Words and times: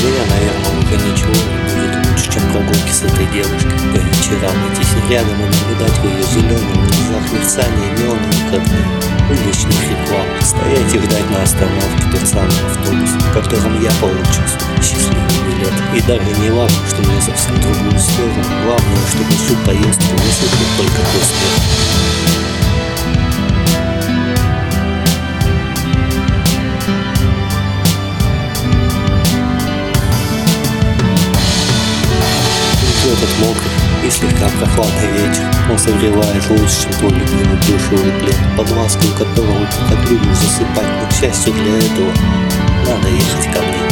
Внизу 0.00 0.16
я, 0.16 0.22
а, 0.22 0.26
наверное, 0.28 0.78
уже 0.80 0.96
ничего 1.12 1.32
не 1.32 1.72
увидел, 1.74 2.10
лучше, 2.10 2.32
чем 2.32 2.42
прогулки 2.52 2.90
с 2.90 3.02
этой 3.02 3.26
девушкой 3.26 3.76
по 3.92 3.98
вечерам. 4.00 4.56
Идти 4.72 5.12
рядом 5.12 5.36
и 5.36 5.44
наблюдать 5.44 5.98
в 5.98 6.04
ее 6.04 6.22
зеленых 6.22 6.72
глазах 6.72 7.32
мерцание 7.32 7.90
неоновых 7.98 8.48
огней, 8.48 8.86
уличных 9.28 9.76
реклам. 9.90 10.26
Стоять 10.40 10.94
и 10.94 10.98
ждать 10.98 11.30
на 11.30 11.42
остановке 11.42 12.04
тот 12.12 12.26
самый 12.26 12.60
автобус, 12.70 13.10
в 13.10 13.32
котором 13.34 13.82
я 13.82 13.90
получил 14.00 14.46
свой 14.48 14.80
счастливый 14.80 15.36
билет. 15.44 15.74
И 15.94 16.00
даже 16.00 16.40
не 16.40 16.50
важно, 16.50 16.80
что 16.88 17.02
мне 17.02 17.20
совсем 17.20 17.60
другую 17.60 17.98
сторону, 18.00 18.42
главное, 18.64 19.04
чтобы 19.12 19.32
всю 19.36 19.54
поездку 19.66 20.16
высадил 20.16 20.68
только 20.78 21.00
после. 21.12 21.89
И 34.06 34.10
слегка 34.10 34.48
прохладный 34.58 35.12
вечер. 35.12 35.44
Он 35.70 35.78
согревает 35.78 36.48
лучше, 36.50 36.82
чем 36.82 36.92
твой 36.94 37.12
любимый 37.12 37.56
душевый 37.58 38.12
плед, 38.20 38.36
под 38.56 38.70
лаской 38.70 39.10
которого 39.10 39.66
ты 39.66 39.94
так 39.94 40.10
любишь 40.10 40.36
засыпать. 40.36 40.86
Но, 41.00 41.08
к 41.08 41.12
счастью 41.12 41.52
для 41.52 41.76
этого, 41.78 42.12
надо 42.86 43.08
ехать 43.08 43.52
ко 43.52 43.60
мне. 43.60 43.89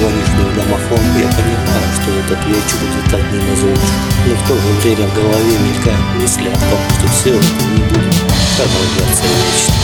Звонишь 0.00 0.28
в 0.28 0.56
домофон, 0.56 0.98
я 1.18 1.28
понимаю, 1.28 1.92
что 1.92 2.10
этот 2.10 2.46
вечер 2.46 2.78
будет 2.80 3.12
одним 3.12 3.52
из 3.52 3.62
лучших. 3.62 3.90
Но 4.26 4.34
в 4.34 4.48
то 4.48 4.54
же 4.54 4.72
время 4.80 5.06
в 5.08 5.14
голове 5.14 5.58
мелькают 5.58 6.14
мысли 6.22 6.48
о 6.48 6.54
том, 6.54 6.80
что 6.98 7.08
все 7.08 7.30
это 7.34 7.64
не 7.74 7.82
будет 7.82 8.14
продолжаться 8.56 9.24
вечно. 9.24 9.79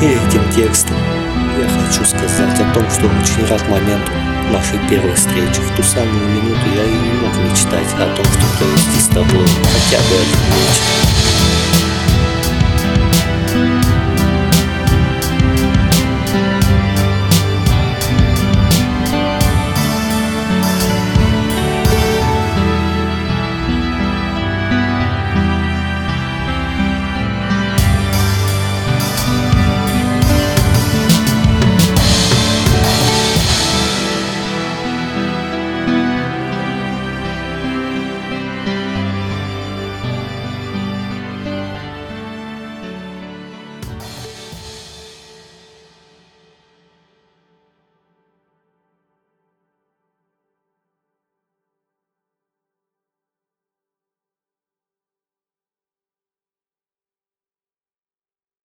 И 0.00 0.04
этим 0.04 0.46
текстом 0.54 0.96
я 1.58 1.66
хочу 1.68 2.04
сказать 2.04 2.60
о 2.60 2.74
том, 2.74 2.90
что 2.90 3.06
очень 3.06 3.46
рад 3.48 3.66
моменту 3.68 4.12
нашей 4.52 4.78
первой 4.90 5.14
встречи. 5.14 5.60
В 5.60 5.74
ту 5.74 5.82
самую 5.82 6.28
минуту 6.28 6.60
я 6.74 6.84
и 6.84 6.92
не 6.92 7.12
мог 7.12 7.34
мечтать 7.38 7.88
о 7.94 8.14
том, 8.14 8.24
что 8.26 8.58
провести 8.58 9.00
с 9.00 9.06
тобой 9.08 9.46
хотя 9.72 9.98
бы 10.02 10.16
один. 10.16 11.05